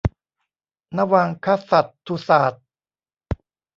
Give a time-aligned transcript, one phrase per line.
[0.97, 2.63] นวังคสัตถุศาสน์